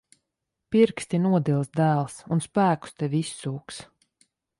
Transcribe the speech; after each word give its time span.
Pirksti 0.75 1.19
nodils, 1.25 1.69
dēls. 1.79 2.15
Un 2.37 2.41
spēkus 2.45 2.97
tev 3.03 3.15
izsūks. 3.21 3.83